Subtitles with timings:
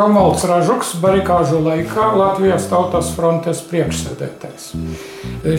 [0.00, 4.70] Romualds Ražuks, barikāžu laikā Latvijas Tautas frontes priekšsēdētājs.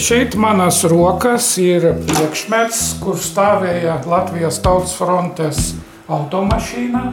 [0.01, 5.59] Šeit manas rokas ir priekšmets, kur stāvēja Latvijas Tautas frontes
[6.09, 7.03] automašīna.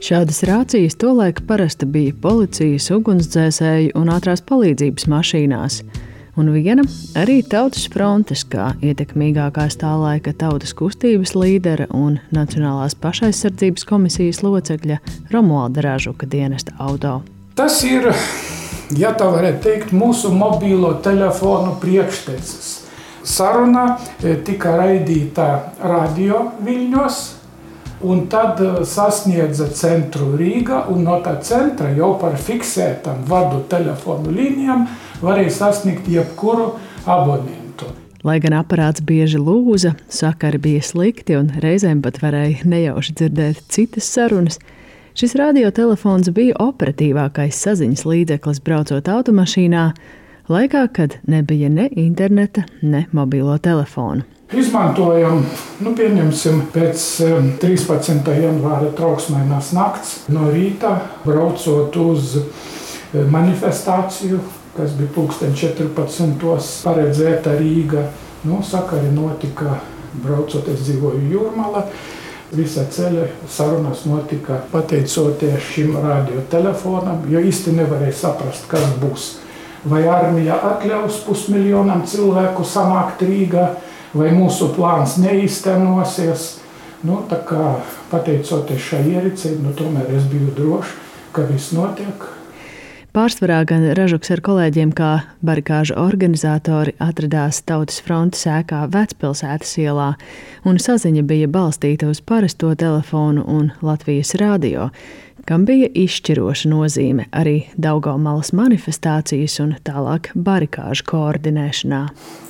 [0.00, 5.82] Šādas rācijas tolaik parasti bija policijas, ugunsdzēsēju un ātrās palīdzības mašīnās
[6.40, 6.84] un viena
[7.20, 15.00] arī Tautas frontes, kā ietekmīgākās tā laika tautas kustības līdera un Nacionālās pašaizsardzības komisijas locekļa
[15.34, 17.20] Romualda Ražuka dienesta auto.
[17.58, 18.08] Tas ir,
[18.96, 22.70] ja tā varētu teikt, mūsu mobilo telefonu priekštecis.
[23.20, 25.50] Saruna e, tika raidīta
[25.84, 27.20] radio viļņos,
[28.08, 34.32] un tad e, sasniedza centru Rīgā, un no tā centra jau par fiksētām vadu telefonu
[34.32, 34.88] līnijām
[35.24, 36.72] varēja sasniegt jebkuru
[37.06, 37.88] abonentu.
[38.26, 44.10] Lai gan aparāts bieži lūza, sakari bija slikti un reizēm pat varēja nejauši dzirdēt citas
[44.12, 44.58] sarunas,
[45.16, 49.86] šis radiotelefons bija operatīvākais saziņas līdzeklis braucot automašīnā,
[50.52, 54.28] laikā, kad nebija ne interneta, ne mobilo telefonu.
[54.50, 55.44] Izmantojam,
[55.78, 57.02] nu, pieņemsim, pēc
[57.62, 58.32] 13.
[58.42, 64.40] janvāra trauksmēnās nakts no rīta, braucot uz eh, manifestāciju,
[64.76, 66.84] kas bija pulksten 14.
[66.84, 68.06] paredzēta Rīga.
[68.44, 69.80] Nu, sakari notika
[70.22, 71.84] braucot, es dzīvoju Jūrmala.
[72.50, 79.28] Visa ceļa sarunas notika pateicoties šim radiotelefonam, jo īsti nevarēja saprast, kas būs.
[79.90, 83.68] Vai armija atļaus pusmiljonam cilvēku sanākt Rīgā,
[84.14, 86.50] vai mūsu plāns neīstenosies.
[87.06, 87.22] Nu,
[88.10, 90.98] pateicoties šai ierīcei, nu, tomēr es biju drošs,
[91.32, 92.26] ka viss notiek
[93.10, 95.08] Pārsvarā gan Ražuks ar kolēģiem kā
[95.42, 100.12] barikāžu organizatori atradās Tautas frontes ēkā Vecpilsētas ielā,
[100.62, 104.92] un saziņa bija balstīta uz parasto telefonu un Latvijas radio,
[105.42, 112.04] kam bija izšķiroša nozīme arī Daugaumalas manifestācijas un tālāk barikāžu koordinēšanā.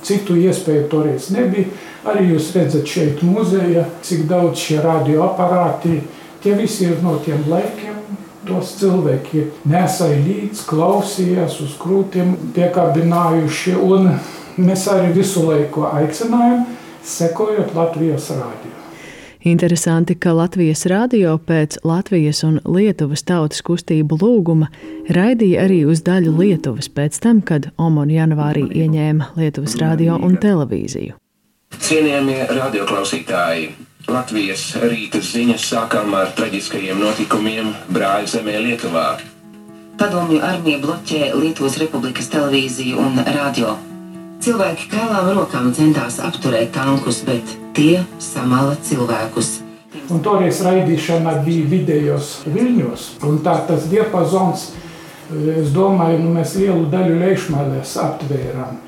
[0.05, 1.73] Citu iespēju toreiz nebija.
[2.05, 6.03] Arī jūs redzat šeit muzeja, cik daudz šie radioaparāti,
[6.45, 7.90] tie visi ir no tiem laikiem,
[8.47, 13.77] tos cilvēki nesāja līdzi, klausījās uz krūtīm, piekabinājuši.
[14.61, 16.67] Mēs arī visu laiku aicinājām,
[17.07, 18.77] sekojot Latvijas rādio.
[19.43, 24.67] Interesanti, ka Latvijas radio pēc Latvijas un Lietuvas tautas kustību lūguma
[25.09, 31.17] raidīja arī uz daļu Lietuvas pēc tam, kad Omona janvārī ieņēma Lietuvas radio un televīziju.
[31.81, 33.90] Cienījamie radioklausītāji!
[34.09, 39.19] Latvijas rīta ziņas sākām ar traģiskajiem notikumiem Brāļu zemē Lietuvā.
[39.99, 43.75] Padomju armija bloķē Lietuvas Republikas televīziju un radio.
[44.41, 49.59] Cilvēki kailām rokām centās apturēt tankus, bet tie samala cilvēkus.
[50.09, 54.71] Un toreiz raidīšana bija vidējos viļņos, un tā tas diapazons,
[55.61, 58.79] es domāju, nu mēs lielu daļu leišmalēs aptvērām.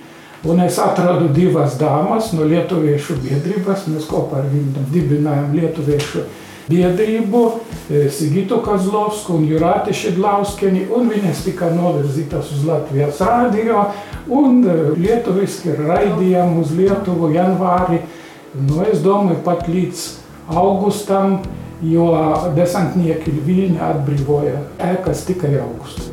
[0.43, 3.85] Es atradu divas dāmas no Lietuviešu biedrības.
[3.87, 6.25] Mēs kopā ar viņiem dibinājām Lietuviešu
[6.67, 7.43] biedrību,
[7.89, 13.85] e, Sigitu Kazlovsku un Jurāti Šedlauskeni, un viņas tika novirzītas uz Latvijas rādio,
[14.27, 18.01] un e, lietuviski raidījām uz Lietuvu janvāri,
[18.55, 20.07] nu es domāju, pat līdz
[20.51, 21.39] augustam,
[21.83, 22.09] jo
[22.55, 24.59] desantnieki Viļņa atbrīvoja
[24.93, 26.12] ēkas tikai augustā.